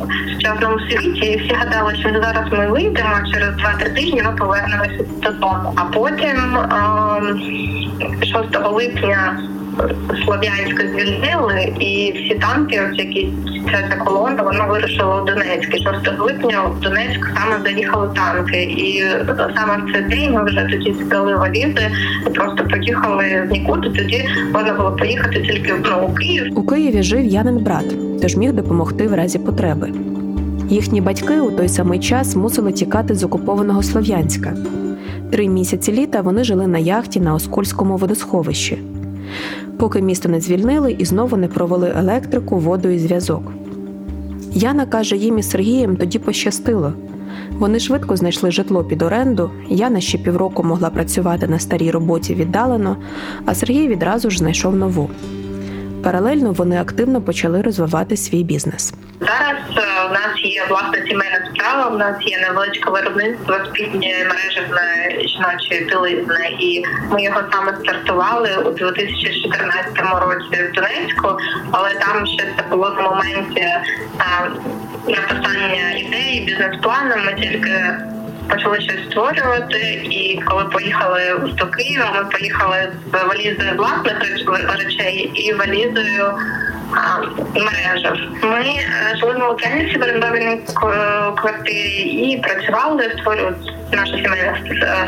[0.00, 1.26] в сучасному світі.
[1.26, 5.74] І всі гадали, що зараз ми вийдемо через 2-3 тижні, ми повернемося додому.
[5.76, 6.58] А потім
[8.22, 9.38] 6 ем, липня
[10.24, 13.28] Слов'янська звільнили, і всі танки, ось які
[13.70, 15.74] ця колона, вона вирушила у Донецьк.
[15.74, 18.62] І 6 липня в Донецьк саме заїхали танки.
[18.62, 19.04] І
[19.56, 21.90] саме в цей день ми вже тоді збили валізи
[22.34, 23.88] просто поїхали в нікуди.
[23.88, 26.58] Тоді можна було поїхати тільки ну, Київ.
[26.58, 29.92] У Києві жив Янин брат, тож міг допомогти в разі потреби.
[30.68, 34.54] Їхні батьки у той самий час мусили тікати з окупованого Слов'янська.
[35.30, 38.78] Три місяці літа вони жили на яхті на Оскольському водосховищі
[39.82, 43.52] поки місто не звільнили і знову не провели електрику, воду і зв'язок.
[44.52, 46.92] Яна каже, їм із Сергієм тоді пощастило.
[47.50, 49.50] Вони швидко знайшли житло під оренду.
[49.68, 52.96] Яна ще півроку могла працювати на старій роботі віддалено,
[53.44, 55.10] а Сергій відразу ж знайшов нову.
[56.02, 58.94] Паралельно вони активно почали розвивати свій бізнес.
[59.20, 61.90] Зараз е, у нас є власна сімейна справа.
[61.94, 68.70] У нас є невеличке виробництво спільної мережевної жіночої білизни, і ми його саме стартували у
[68.70, 71.36] 2014 році в Донецьку,
[71.70, 73.82] але там ще це було в моменті е,
[75.08, 77.14] написання ідеї, бізнес-плану.
[77.26, 77.96] Ми тільки
[78.48, 79.78] почали щось створювати.
[80.10, 84.20] І коли поїхали до Києва, ми поїхали з валізою власних
[84.78, 86.34] речей і валізою
[87.54, 88.18] мережах.
[88.42, 90.60] Ми е, жили на Лук'янівці в орендованій
[91.36, 93.56] квартирі і працювали, створювали
[93.92, 94.58] наша сімейна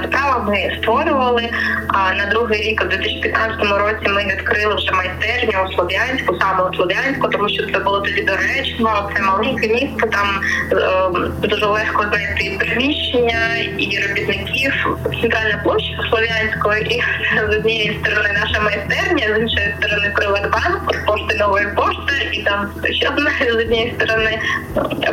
[0.04, 0.44] справа.
[0.48, 1.50] Ми створювали.
[1.88, 6.74] А на другий рік, у 2015 році, ми відкрили вже майстерню у Слов'янську, саме у
[6.74, 9.10] Слов'янську, тому що це було тоді доречно.
[9.16, 10.40] Це маленьке місто, там
[10.72, 14.98] е, дуже легко знайти приміщення і робітників.
[15.20, 17.02] Центральна площа Слов'янської і
[17.52, 23.08] з однієї сторони наша майстерня, з іншої сторони Приватбанк, пошти нової пошти, і там ще
[23.08, 24.40] одна з однієї сторони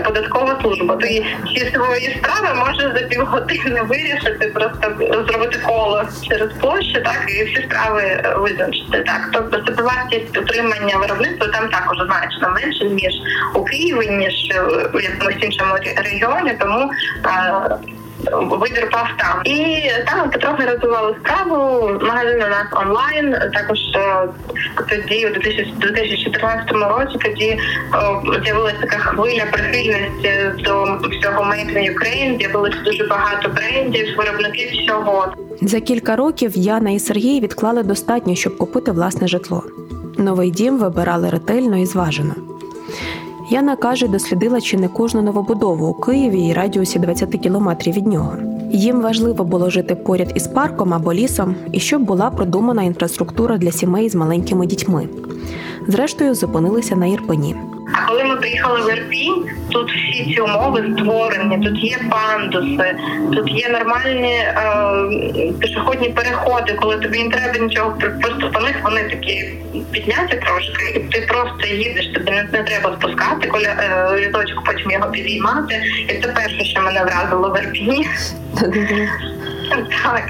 [0.06, 0.96] податкова служба.
[0.96, 4.92] Ти всі свої справи може за півгодини вирішити, просто
[5.28, 9.04] зробити коло через площу, так і всі справи визначити.
[9.06, 13.14] Так, тобто собівартість утримання виробництва там також значно менше ніж
[13.56, 14.34] у Києві, ніж
[14.94, 16.92] у якомусь іншому регіоні, тому
[18.32, 19.42] вибір пав там.
[19.46, 21.90] І там потрохи розвивали справу.
[22.02, 23.52] Магазин у нас онлайн.
[23.54, 24.28] Також е,
[24.90, 27.60] тоді, у 2014 році, тоді е,
[28.44, 30.32] з'явилася така хвиля прихильності
[30.64, 35.28] до всього Made in Ukraine, З'явилося дуже багато брендів, виробників всього.
[35.62, 39.64] За кілька років Яна і Сергій відклали достатньо, щоб купити власне житло.
[40.18, 42.34] Новий дім вибирали ретельно і зважено.
[43.52, 48.34] Яна каже, дослідила чи не кожну новобудову у Києві і радіусі 20 кілометрів від нього.
[48.72, 53.72] Їм важливо було жити поряд із парком або лісом, і щоб була продумана інфраструктура для
[53.72, 55.08] сімей з маленькими дітьми.
[55.88, 57.56] Зрештою, зупинилися на Ірпені.
[57.94, 62.96] А коли ми приїхали в Ірпінь, тут всі ці умови створені, тут є пандуси,
[63.34, 69.04] тут є нормальні е, пішохідні переходи, коли тобі не треба нічого просто по них вони
[69.04, 69.54] такі
[69.92, 74.92] підняті трошки, і ти просто їдеш, тобі не, не треба спускати, коли е, різочок потім
[74.92, 75.84] його підіймати.
[76.08, 78.08] І це перше, що мене вразило в Ірпіні.
[79.72, 80.30] Так.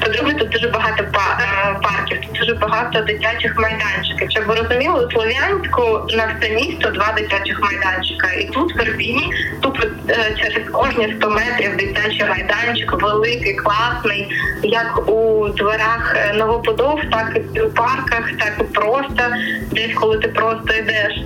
[0.00, 4.30] По-друге, тут дуже багато е, парків, тут дуже багато дитячих майданчиків.
[4.30, 5.82] Щоб ви розуміли, у Слов'янську
[6.16, 8.32] на все місто два дитячих майданчика.
[8.32, 15.08] І тут в Ірпіні тут е, через кожні 100 метрів дитячий майданчик, великий, класний, як
[15.08, 19.24] у дверах е, новобудов, так і у парках, так і просто
[19.72, 21.22] десь, коли ти просто йдеш.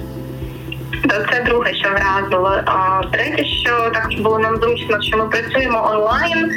[1.32, 2.60] Це друге, що вразило.
[2.66, 6.50] А третє, що також було нам зручно, що ми працюємо онлайн.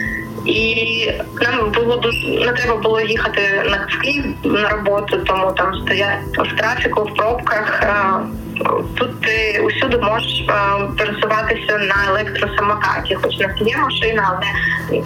[0.46, 6.20] І нам було дуже не треба було їхати на Київ на роботу, тому там стоять
[6.38, 7.84] в трафіку, в пробках.
[8.96, 10.46] Тут ти усюди можеш
[10.98, 15.02] пересуватися на електросамокаті, хоч не є машина, але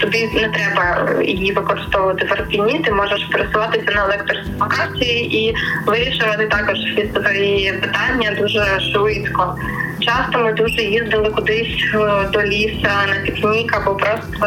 [0.00, 5.54] тобі не треба її використовувати в Арпіні, Ти можеш пересуватися на електросамокаті і
[5.86, 9.56] вирішувати також всі свої питання дуже швидко.
[10.00, 14.46] Часто ми дуже їздили кудись е, до ліса на пікнік або просто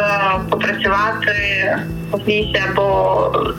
[0.50, 1.32] попрацювати
[2.28, 2.84] лісі або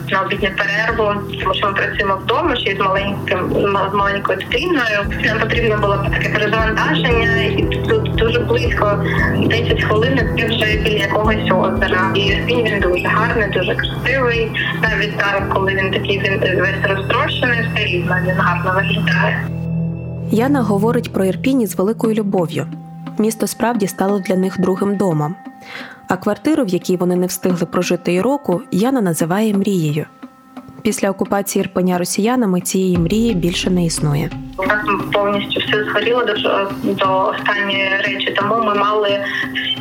[0.08, 5.22] на обідню перерву, тому що ми працюємо вдома ще з маленьким з маленькою дитиною.
[5.24, 9.04] Нам потрібно було таке перезавантаження, і тут дуже близько
[9.46, 12.12] 10 хвилин ти вже біля якогось озера.
[12.14, 14.50] І він він дуже гарний, дуже красивий.
[14.82, 19.48] Навіть зараз, коли він такий він весь розтрощений, все рівно він гарно виглядає.
[20.30, 22.66] Яна говорить про Ірпінь з великою любов'ю.
[23.18, 25.34] Місто справді стало для них другим домом.
[26.08, 30.06] А квартиру, в якій вони не встигли прожити і року, Яна називає мрією.
[30.82, 34.30] Після окупації Ірпеня росіянами цієї мрії більше не існує.
[34.58, 36.34] У нас повністю все згоріло до,
[36.92, 39.24] до останньої речі, тому ми мали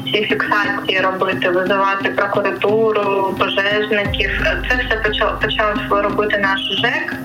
[0.03, 4.29] ці фіксації робити, визивати прокуратуру, пожежників.
[4.43, 7.15] Це все почав почав робити наш ЖЕК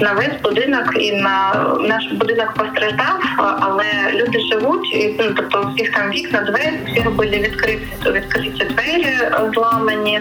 [0.00, 3.20] на весь будинок і на наш будинок постраждав,
[3.60, 3.84] але
[4.14, 9.18] люди живуть, і ну, тобто всіх там вікна, двері, всіх були відкриті, відкриті двері
[9.54, 10.20] зламані,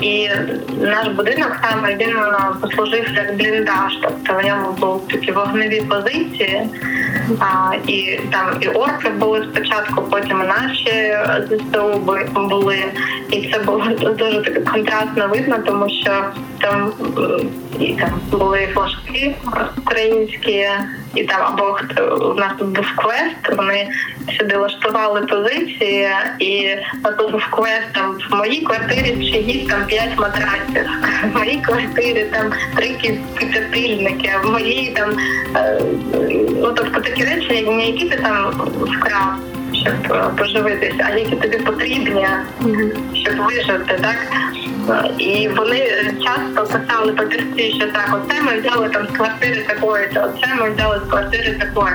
[0.00, 0.30] і
[0.80, 6.68] наш будинок саме він е, послужив як бліндаж, тобто в ньому були такі вогневі позиції,
[7.40, 11.98] а, і там і орки були спочатку, потім і наші ЗСУ
[12.34, 12.84] були,
[13.30, 13.84] і це було
[14.18, 16.24] дуже таке контрастно видно, тому що
[16.60, 16.92] там
[17.80, 19.34] і там були флажки
[19.78, 20.68] українські,
[21.14, 23.56] і там або хто у нас тут був квест.
[23.56, 23.88] Вони
[24.38, 26.76] сюди влаштували позиції, і
[27.18, 30.90] тут був квест там в моїй квартирі чиїсь там п'ять матраців,
[31.32, 35.10] в моїй квартирі там три підтопільники, в моїй там
[35.56, 35.80] е,
[36.62, 39.34] ну тобто такі речі, не які ти там вкрав.
[39.74, 42.26] Щоб поживитися, а які тобі потрібні,
[43.14, 44.16] щоб вижити, так
[45.18, 50.54] і вони часто писали папірці, що так, оце ми взяли там з квартири такої, оце
[50.60, 51.94] ми взяли з квартири такої.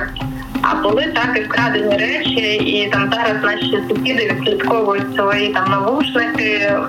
[0.62, 6.50] А були так і вкрадені речі, і там зараз наші сусіди відслідковують свої там навушники
[6.50, 6.80] е,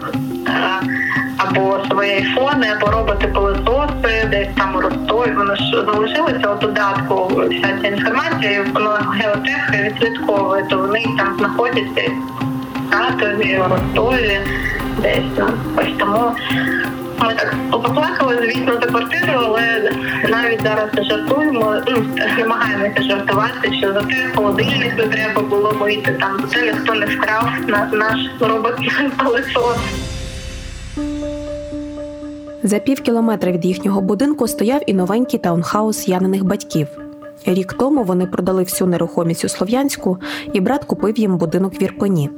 [1.37, 5.31] або свої айфони, або роботи пилососи, десь там у Ростові.
[5.31, 7.31] Воно ж залишилося у додатку.
[7.49, 12.01] Вся ця інформація, і воно геотех відслідковує, то вони там знаходяться
[12.75, 14.39] в Катові, у Ростові
[15.01, 15.45] десь.
[15.77, 16.31] Ось тому
[17.21, 19.91] ми так поплакали, звісно, за квартиру, але
[20.29, 22.05] навіть зараз жартуємо, ну,
[22.37, 27.49] намагаємося жартувати, що за те холодильник не треба було вийти, там це ніхто не вкрав
[27.67, 28.75] на наш робот
[29.17, 29.77] пилосос.
[32.63, 36.87] За пів кілометра від їхнього будинку стояв і новенький таунхаус яниних батьків.
[37.45, 40.17] Рік тому вони продали всю нерухомість у Слов'янську,
[40.53, 42.29] і брат купив їм будинок в Ірпені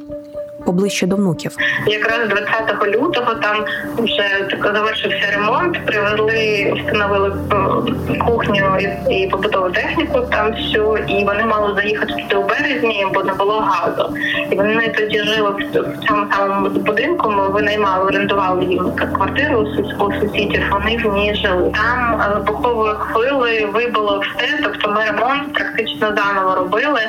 [0.65, 1.57] поближче до внуків.
[1.87, 3.65] Якраз 20 лютого там
[3.97, 5.85] вже завершився ремонт.
[5.85, 8.77] Привезли, встановили е, кухню
[9.09, 13.59] і побутову техніку там всю, і вони мали заїхати туди у березні, бо не було
[13.59, 14.17] газу.
[14.51, 17.31] І вони тоді жили в цьому самому будинку.
[17.31, 19.67] Ми винаймали, орендували їм квартиру
[19.99, 20.61] у сусідів.
[20.71, 21.71] Вони в ній жили.
[21.73, 27.01] Там вибуховою хвилею вибило все, тобто ми ремонт практично заново робили.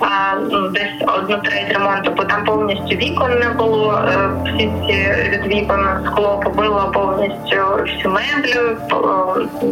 [0.00, 3.92] А ну, десь одну треть ремонту, бо там повністю вікон не було.
[3.92, 5.70] Е, всі ці від
[6.06, 8.76] скло побило повністю всю меблю,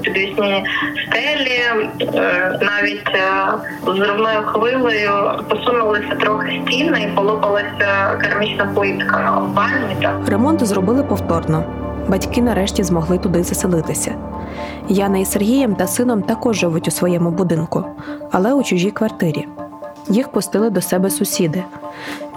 [0.03, 0.65] підвісні
[1.07, 1.61] стелі,
[2.15, 3.49] е, навіть е,
[3.87, 5.13] зривною хвилею
[5.49, 10.09] посунулися трохи стіни і полопалася керамічна плитка в ванні.
[10.27, 11.65] Ремонт зробили повторно.
[12.09, 14.15] Батьки нарешті змогли туди заселитися.
[14.89, 17.85] Яна із Сергієм та сином також живуть у своєму будинку,
[18.33, 19.47] але у чужій квартирі.
[20.09, 21.65] Їх пустили до себе сусіди.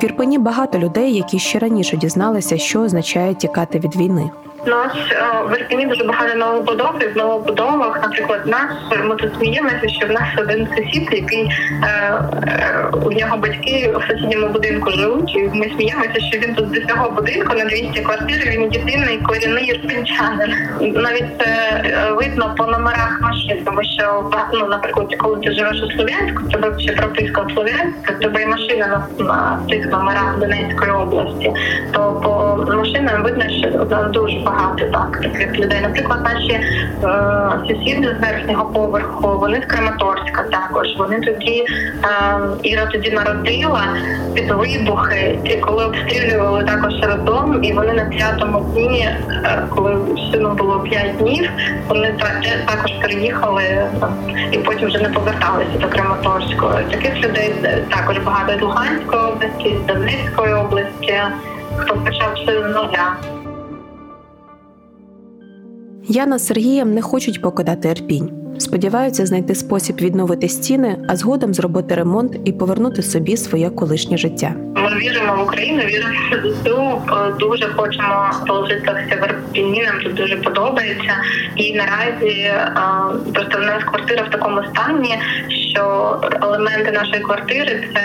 [0.02, 4.30] В Ірпені багато людей, які ще раніше дізналися, що означає тікати від війни.
[4.66, 8.72] Нас е, в Ірпіні дуже багато новобудов і в новобудовах, наприклад, нас
[9.04, 11.50] ми тут сміємося, що в нас один сусід, який
[11.84, 15.36] е, е, у нього батьки в сусідньому будинку живуть.
[15.36, 18.44] і Ми сміємося, що він тут з цього будинку на 200 квартир.
[18.48, 20.54] Він єдиний корінний ірпінчанин.
[20.80, 21.82] Навіть це
[22.18, 26.92] видно по номерах машин, тому що ну, наприклад, коли ти живеш у Слов'янську, тебе ще
[26.92, 31.54] прописка у Слов'янську, тебе і машина на, на цих номерах Донецької області,
[31.92, 33.70] то по машинам видно, що
[34.14, 35.80] дуже багато так таких людей.
[35.82, 36.64] Наприклад, наші е,
[37.68, 40.88] сусіди з верхнього поверху, вони з Краматорська також.
[40.98, 41.66] Вони тоді
[42.04, 43.84] е, Іра тоді народила
[44.34, 49.98] під вибухи, і коли обстрілювали також роддом, і вони на п'ятому дні, е, коли
[50.32, 51.50] сину було п'ять днів,
[51.88, 52.14] вони
[52.68, 53.64] також приїхали
[54.52, 56.80] і потім вже не поверталися до Краматорського.
[56.92, 57.54] Таких людей
[57.90, 61.22] також багато з Луганської області, з Донецької області,
[61.78, 63.16] хто почав все з нуля.
[66.12, 68.39] Яна з Сергієм не хочуть покидати Ерпінь.
[68.60, 74.54] Сподіваються знайти спосіб відновити стіни, а згодом зробити ремонт і повернути собі своє колишнє життя.
[74.76, 80.14] Ми віримо в Україну, віримо в ЗСУ, е, Дуже хочемо положитися в Ерпіні, Нам тут
[80.14, 81.14] дуже подобається.
[81.56, 82.72] І наразі е,
[83.34, 85.20] просто в нас квартира в такому стані,
[85.72, 88.04] що елементи нашої квартири це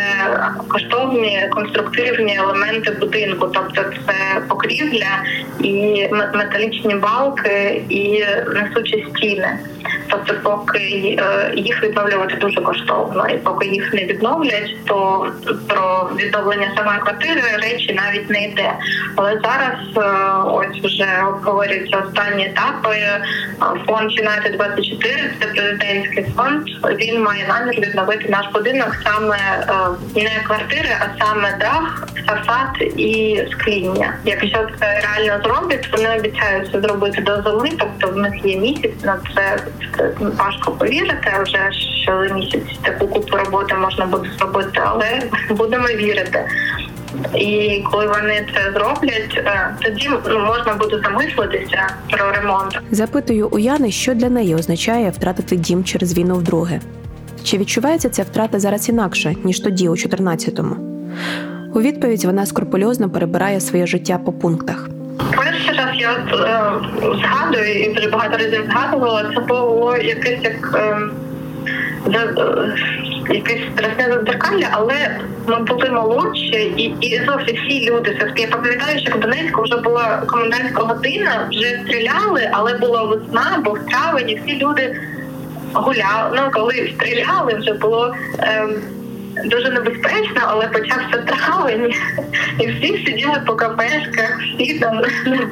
[0.69, 5.23] коштовні конструктивні елементи будинку, тобто це покрівля
[5.61, 9.59] і металічні балки і несучі стіни.
[10.14, 15.27] Тобто, поки е, їх відновлювати дуже коштовно, і поки їх не відновлять, то
[15.68, 18.72] про відновлення самої квартири речі навіть не йде.
[19.16, 20.00] Але зараз е,
[20.46, 22.96] ось вже обговорюються останні етапи.
[23.87, 26.62] Фонд United 24 це президентський фонд.
[27.00, 33.42] Він має намір відновити наш будинок саме е, не квартири, а саме дах, фасад і
[33.53, 34.14] скління.
[34.24, 39.05] Якщо це реально зроблять, вони обіцяють це зробити до зими, тобто в них є місяць
[39.05, 39.59] на це
[40.21, 46.49] важко повірити, вже що за місяць таку купу роботи можна буде зробити, але будемо вірити.
[47.35, 52.79] І коли вони це зроблять, е, тоді ну, можна буде замислитися про ремонт.
[52.90, 56.81] Запитую у Яни, що для неї означає втратити дім через війну вдруге.
[57.45, 60.77] Чи відчувається ця втрата зараз інакше ніж тоді, у 14-му?
[61.75, 64.88] У відповідь вона скрупульозно перебирає своє життя по пунктах.
[65.66, 70.74] Перший раз я от, е, згадую і вже багато разів згадувала, це було якесь як
[70.74, 70.98] е,
[72.14, 72.74] е,
[73.35, 79.16] якесь страшне задзеркалля, але ми були молодші, і і зовсім всі люди Я пам'ятаю, що
[79.16, 84.59] в Донецьку вже була комендантська година, вже стріляли, але була весна, був травень, і всі
[84.59, 85.00] люди
[85.72, 86.31] гуляли.
[86.37, 88.14] Ну коли стріляли, вже було.
[88.38, 88.68] Е,
[89.44, 91.94] дуже небезпечно, але почався травень,
[92.61, 95.49] і всі сиділи по кафешках, всі там все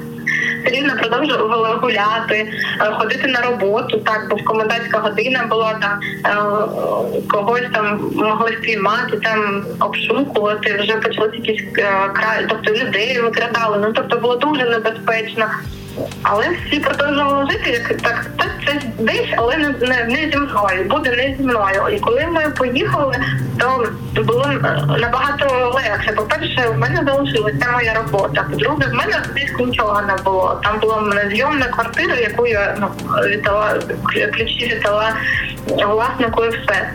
[0.64, 3.98] рівно продовжували гуляти, е, ходити на роботу.
[3.98, 10.78] Так, бо комендантська година була там е, когось там могли спіймати, там обшукувати.
[10.80, 13.78] Вже почалися якісь е, край, тобто людей викрадали.
[13.80, 15.46] Ну тобто було дуже небезпечно.
[16.22, 18.26] Але всі продовжували жити, як так,
[18.66, 21.96] це десь, але не, не не, зі мною, буде не зі мною.
[21.96, 23.16] І коли ми поїхали,
[23.58, 23.88] то
[24.22, 24.46] було
[24.98, 26.12] набагато легше.
[26.12, 28.46] По-перше, в мене залишилася моя робота.
[28.50, 30.60] По-друге, в мене близько нічого не було.
[30.62, 32.88] Там була в мене зйомна квартира, яку я ну,
[33.26, 33.78] віддала,
[34.32, 35.12] ключі віддала
[35.66, 36.90] власнику і все.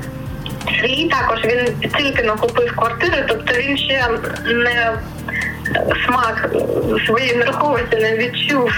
[0.81, 4.07] Сергій також він тільки накупив квартиру, тобто він ще
[4.45, 4.91] не
[6.05, 6.49] смак
[7.05, 8.71] своєї нерухомості не відчув.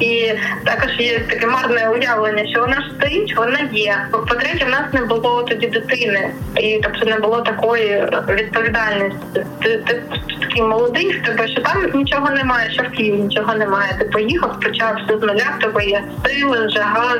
[0.00, 0.32] І
[0.64, 4.06] також є таке марне уявлення, що вона ж стоїть, вона є.
[4.10, 9.44] По-третє, в нас не було тоді дитини, і тобто не було такої відповідальності.
[9.62, 10.02] Ти, ти
[10.40, 13.96] такий молодий в тебе, що там нічого немає, що в Києві нічого немає.
[13.98, 17.14] Ти поїхав, почав все з нуля, в тебе є сили, жага,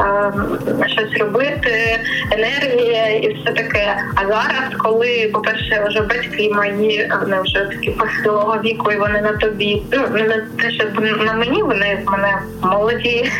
[0.00, 3.96] е, щось робити, енергія і все таке.
[4.14, 9.32] А зараз, коли, по-перше, вже батьки мої, вони вже такі похилого віку, і вони на
[9.32, 10.84] тобі, ну не те, що
[11.24, 13.30] на мені вони мене молоді,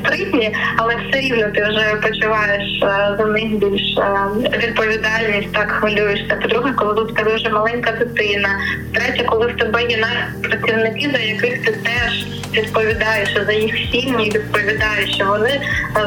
[0.00, 6.36] спритні, але все рівно ти вже почуваєш е, за них більш е, відповідальність, так хвилюєшся.
[6.42, 8.48] По-друге, коли тут тебе вже маленька дитина.
[8.94, 10.06] Третє, коли в тебе є
[10.42, 15.60] працівники, за яких ти теж відповідаєш за їх сім'ї, відповідаєш, що вони е,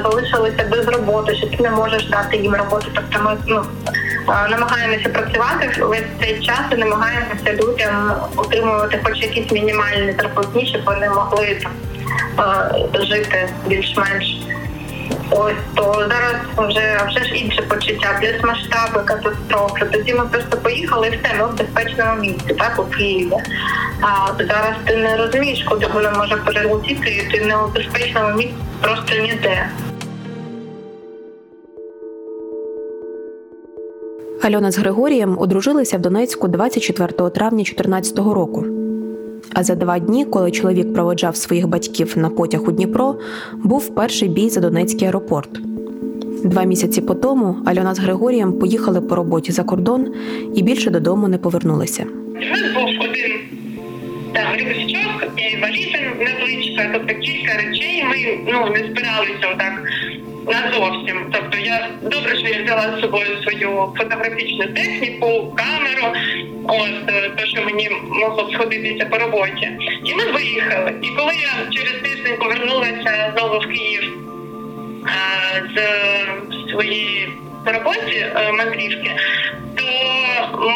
[0.03, 2.87] залишилися без роботи, що ти не можеш дати їм роботу.
[2.95, 3.65] Тобто ми ну.
[4.27, 11.09] Намагаємося працювати весь цей час і намагаємося людям отримувати хоч якісь мінімальні зарплатні, щоб вони
[11.09, 11.57] могли
[12.93, 14.37] жити більш-менш.
[15.31, 19.85] Ось то зараз вже вже ж інше почуття, плюс масштаби катастрофи.
[19.85, 23.31] Тоді ми просто поїхали і все, ми в безпечному місці, так у Києві.
[24.01, 28.53] А зараз ти не розумієш, куди воно може перелетіти, і ти не у безпечному місці
[28.81, 29.69] просто ніде.
[34.47, 38.65] Альона з Григорієм одружилися в Донецьку 24 травня 2014 року.
[39.53, 43.15] А за два дні, коли чоловік проводжав своїх батьків на потяг у Дніпро,
[43.63, 45.49] був перший бій за Донецький аеропорт.
[46.43, 50.13] Два місяці по тому Альона з Григорієм поїхали по роботі за кордон
[50.55, 52.05] і більше додому не повернулися.
[52.35, 53.31] Нас був один
[54.33, 58.03] там рюкзачок і валіза невеличка, тобто кілька речей.
[58.03, 59.83] Ми ну не збиралися отак
[60.47, 61.29] назовсім.
[61.33, 66.15] Тобто я добре, що я взяла з собою свою фотографічну техніку, камеру,
[66.63, 69.69] от е, то, що мені могло б сходитися по роботі.
[70.05, 70.93] І ми виїхали.
[71.01, 74.17] І коли я через тиждень повернулася знову в Київ
[75.05, 77.29] а, з своєї
[77.65, 79.11] роботі е, мандрівки,
[79.75, 79.83] то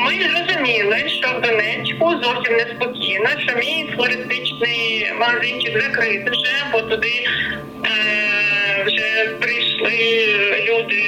[0.05, 7.25] ми зрозуміли, що в Донецьку зовсім неспокійно, що мій флористичний магазинчик закритий вже, бо туди
[7.85, 8.50] е,
[8.85, 10.25] вже прийшли
[10.69, 11.03] люди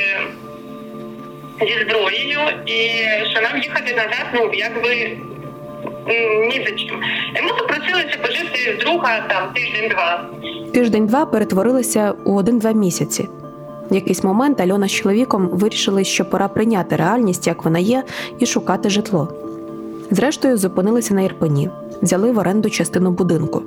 [1.61, 2.79] зі зброєю, і
[3.31, 5.17] що нам їхати назад, ну якби
[6.49, 6.95] ні за чим.
[7.35, 10.29] І ми попросилися пожити друга там тиждень-два.
[10.73, 13.29] Тиждень-два перетворилися у один-два місяці.
[13.91, 18.03] В якийсь момент Альона з чоловіком вирішили, що пора прийняти реальність, як вона є,
[18.39, 19.33] і шукати житло.
[20.11, 21.69] Зрештою, зупинилися на Ірпені,
[22.01, 23.63] взяли в оренду частину будинку.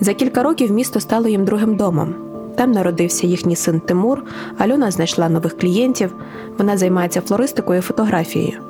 [0.00, 2.14] За кілька років місто стало їм другим домом.
[2.56, 4.22] Там народився їхній син Тимур,
[4.58, 6.14] Альона знайшла нових клієнтів,
[6.58, 8.60] вона займається флористикою і фотографією.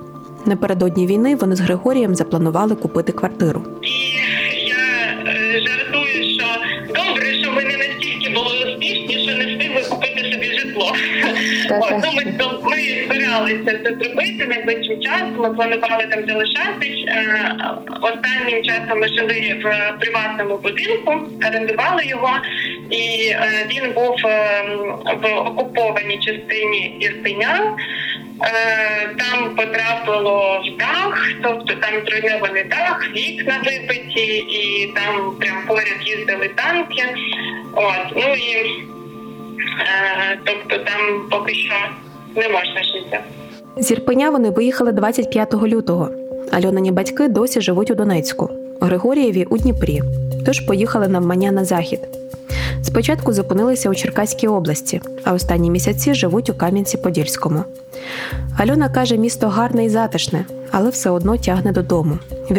[0.47, 3.62] Напередодні війни вони з Григорієм запланували купити квартиру.
[3.82, 3.89] І
[4.68, 4.74] я
[5.26, 6.47] е, жартую, що
[6.89, 10.93] добре, що ми не настільки були успішні, що не встигли купити собі житло.
[11.80, 12.76] От, ну, ми, то- ми
[13.07, 15.37] збиралися це зробити найближчим часом.
[15.39, 17.05] Ми планували там залишатись.
[17.09, 17.55] Е,
[18.03, 21.12] Останнім часом ми жили в приватному будинку,
[21.49, 22.30] орендували його,
[22.95, 24.64] і е, він був е,
[25.22, 27.76] в окупованій частині Ірпеня.
[28.42, 35.99] Е, Там потрапило в дах, тобто там зруйнований дах, вікна вибиті, і там прям поряд
[36.05, 37.03] їздили танки.
[37.74, 38.84] От ну і
[40.45, 41.74] тобто там поки що
[42.36, 43.18] не можна жити.
[43.76, 46.11] З Ірпеня вони виїхали 25 лютого.
[46.53, 50.01] Альонині батьки досі живуть у Донецьку, Григорієві у Дніпрі,
[50.47, 52.01] тож поїхали навмання на захід.
[52.87, 57.64] Спочатку зупинилися у Черкаській області, а останні місяці живуть у Кам'янці-Подільському.
[58.59, 62.18] Альона каже, місто гарне і затишне, але все одно тягне додому.
[62.51, 62.53] В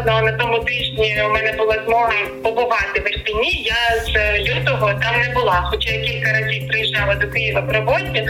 [0.00, 3.66] нещодавно на тому тижні у мене була змога побувати в Ірпіні.
[3.66, 8.28] Я з лютого там не була, хоча я кілька разів приїжджала до Києва по роботі.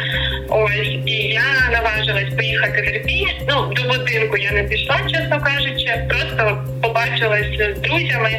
[0.48, 1.42] Ось і я
[1.72, 3.28] наважилась поїхати в Ірпінь.
[3.48, 8.30] Ну до будинку я не пішла, чесно кажучи, просто побачилась з друзями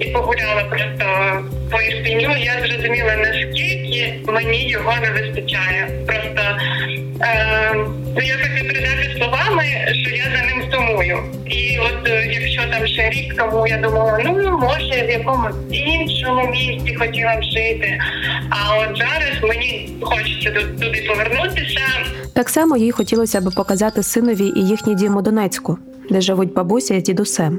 [0.00, 1.04] і погуляла просто
[1.70, 2.36] по Ірпіню.
[2.36, 5.88] Я зрозуміла наскільки мені його не вистачає.
[6.06, 6.58] Просто
[7.22, 7.76] е,
[8.22, 11.18] я хочу передати словами, що я за ним сумую.
[11.46, 12.49] І от е, якщо
[12.80, 18.00] там ще рік тому я думала, ну може в якомусь іншому місті хотіла б жити.
[18.50, 21.80] А от зараз мені хочеться туди повернутися.
[22.34, 25.78] Так само їй хотілося б показати синові і їхній дім у Донецьку,
[26.10, 27.58] де живуть бабуся з дідусем,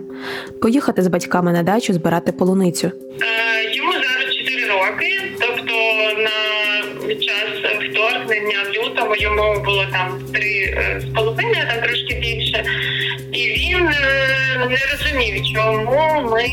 [0.61, 2.87] поїхати з батьками на дачу збирати полуницю.
[2.87, 5.73] Е, Йому зараз 4 роки, тобто
[6.23, 12.00] на час вторгнення в лютому йому було там три е, з половиною, там трошки
[15.11, 16.47] е, не розумів, чому ми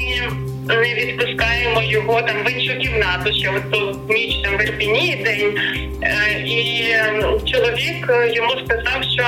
[0.74, 5.58] не відпускаємо його там в іншу кімнату, що ту ніч там в Ірпіні день.
[6.02, 9.24] Е, І е, чоловік е, йому сказав, що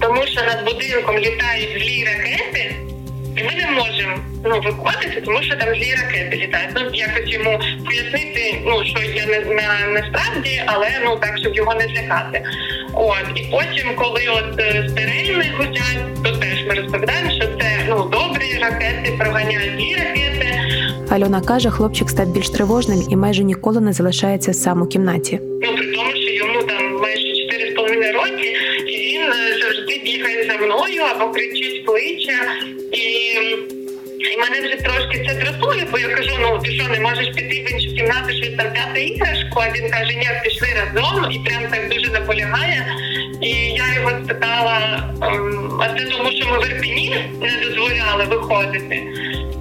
[0.00, 2.74] тому що над будинком літають злі ракети.
[3.36, 6.70] І ми не можемо ну виходити, тому що там злі ракети літають.
[6.74, 11.74] Ну якось йому пояснити, ну що я не на насправді, але ну так, щоб його
[11.74, 12.42] не злякати.
[12.94, 16.35] От і потім, коли от е, сирени гудять, то
[16.68, 20.60] ми розповідаємо, що це ну добрі ракети, проганяють злі ракети.
[21.10, 25.40] Альона каже, хлопчик став більш тривожним і майже ніколи не залишається сам у кімнаті.
[25.62, 28.56] Ну при тому, що йому там майже 4,5 роки,
[28.86, 32.38] і він е, завжди бігає за мною або кричить кличе.
[32.92, 33.02] І
[34.34, 37.64] І мене вже трошки це дратує, бо я кажу: ну ти що, не можеш піти
[37.68, 39.60] в іншу кімнату, щось там взяти іграшку?
[39.60, 42.86] А він каже, ні, пішли разом і прям так дуже наполягає.
[43.40, 49.02] І я його спитала: ем, а це тому, що ми в Ірпіні не дозволяли виходити?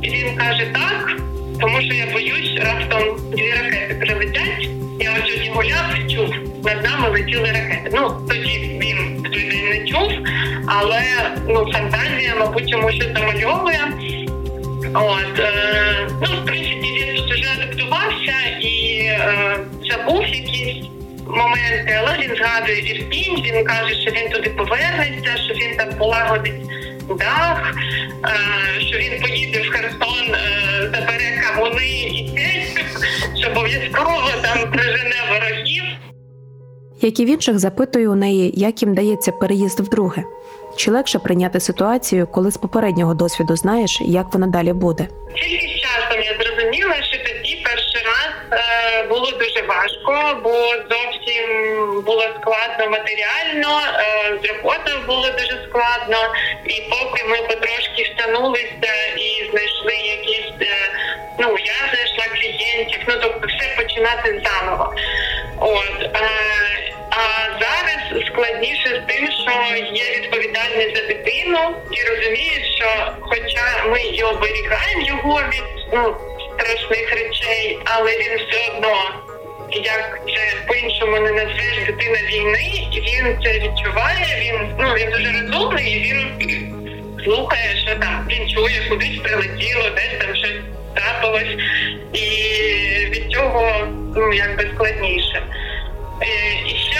[0.01, 1.17] І він каже, так,
[1.61, 4.69] тому що я боюсь, раптом дві ракети прилетять.
[4.99, 7.91] Я ось сьогодні гуляв, чув, над нами летіли ракети.
[7.93, 10.11] Ну тоді він в той день не чув,
[10.67, 11.01] але
[11.47, 13.79] ну фантазія, мабуть, йому щось замальовує.
[14.93, 19.59] От е, ну в принципі він тут вже адаптувався і е,
[19.91, 20.54] забув якісь
[21.27, 26.61] моменти, але він згадує Ірпінь, він каже, що він туди повернеться, що він там полагодить
[27.09, 27.75] дах,
[28.25, 33.03] е, що він поїде в Херсон, е, забере кавуни і кетчуп,
[33.39, 35.83] що обов'язково там прижене ворогів.
[37.01, 40.23] Як і в інших запитую у неї, як їм дається переїзд вдруге.
[40.75, 45.07] Чи легше прийняти ситуацію, коли з попереднього досвіду знаєш, як вона далі буде?
[45.35, 50.51] Тільки з часом я зрозуміла, що тоді перший раз е, було дуже важко, бо
[50.89, 51.45] зовсім
[52.01, 56.17] було складно матеріально, е, з роботою було дуже складно,
[56.65, 60.89] і поки ми потрошки втягнулися і знайшли якісь, е,
[61.39, 64.93] ну я знайшла клієнтів, ну тобто все починати заново.
[65.59, 66.01] От.
[66.01, 66.29] Е,
[67.09, 72.87] а зараз складніше з тим, що є відповідальність за дитину, і розумієш, що
[73.21, 75.63] хоча ми і оберігаємо його від
[75.93, 76.15] ну,
[76.57, 78.95] страшних речей, але він все одно,
[79.71, 84.25] як це по-іншому не назвеш дитина війни, він це відчуває.
[84.39, 86.49] Він ну він дуже розумний, він
[87.23, 90.59] слухає, що там він чує, кудись прилетіло, десь там щось
[90.93, 91.63] трапилось,
[92.13, 92.25] і
[93.05, 95.43] від цього ну якби складніше.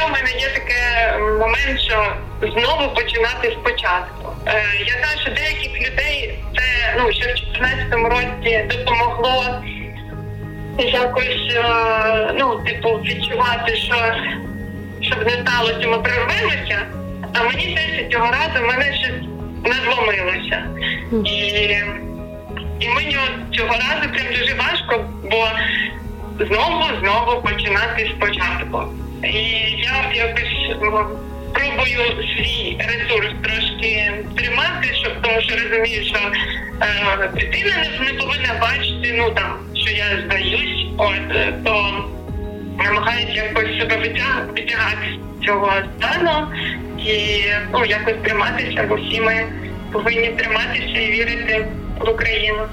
[0.06, 4.34] Ще у мене є такий момент, що знову починати спочатку.
[4.46, 9.62] Е, я знаю, що деяких людей це ну ще в 2014 році допомогло
[10.78, 13.96] якось е, ну, типу, відчувати, що
[15.02, 16.80] щоб не сталося, ми прорвемося.
[17.34, 19.30] А мені здається, цього разу мене щось
[19.64, 20.64] надломилося.
[21.26, 21.40] І
[22.80, 23.18] і мені
[23.52, 25.48] цього разу прям дуже важко, бо
[26.46, 28.84] знову знову починати спочатку.
[29.24, 29.38] І
[29.82, 30.78] я якось
[31.54, 36.20] пробую свій ресурс трошки тримати, щоб тому що розумію, що
[36.82, 42.06] е, дитина не, повинна бачити, ну там що я здаюсь, от е, то
[42.78, 43.98] намагаюся якось себе
[44.56, 46.48] витягати з цього стану
[47.00, 47.44] і
[47.74, 49.46] ну якось триматися, бо всі ми
[49.92, 51.68] повинні триматися і вірити
[52.00, 52.68] в Україну.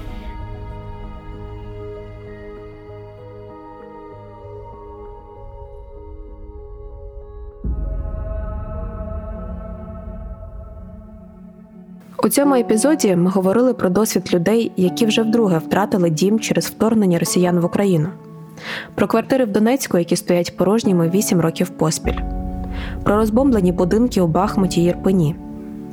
[12.24, 17.18] У цьому епізоді ми говорили про досвід людей, які вже вдруге втратили дім через вторгнення
[17.18, 18.08] росіян в Україну,
[18.94, 22.18] про квартири в Донецьку, які стоять порожніми 8 років поспіль,
[23.04, 25.36] про розбомблені будинки у Бахмуті й Ірпені,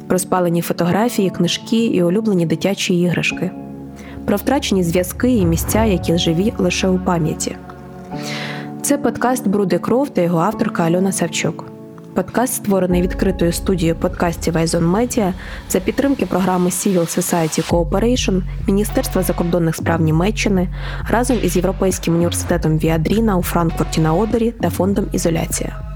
[0.07, 3.51] про спалені фотографії, книжки і улюблені дитячі іграшки,
[4.25, 7.55] про втрачені зв'язки і місця, які живі лише у пам'яті.
[8.81, 11.78] Це подкаст Бруди кров та його авторка Альона Савчук.
[12.15, 15.33] Подкаст створений відкритою студією подкастів Айзон Media
[15.69, 20.69] за підтримки програми Civil Society Cooperation Міністерства закордонних справ Німеччини
[21.09, 25.88] разом із Європейським університетом Віадріна у Франкфурті на Одері та фондом Ізоляція.